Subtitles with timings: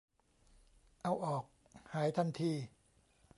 [1.01, 1.43] เอาออก
[1.93, 2.53] หายทันที